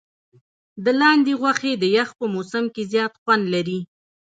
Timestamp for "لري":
3.53-3.79